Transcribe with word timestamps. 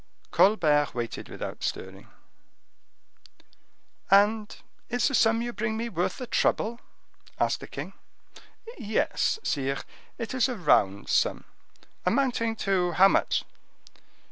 Colbert 0.31 0.95
waited 0.95 1.29
without 1.29 1.61
stirring. 1.61 2.07
"And 4.09 4.57
is 4.89 5.07
the 5.07 5.13
sum 5.13 5.43
you 5.43 5.53
bring 5.53 5.77
me 5.77 5.89
worth 5.89 6.17
the 6.17 6.25
trouble?" 6.25 6.79
asked 7.39 7.59
the 7.59 7.67
king. 7.67 7.93
"Yes, 8.79 9.37
sire, 9.43 9.77
it 10.17 10.33
is 10.33 10.49
a 10.49 10.55
round 10.57 11.07
sum." 11.07 11.43
"Amounting 12.03 12.55
to 12.55 12.93
how 12.93 13.09
much?" 13.09 13.43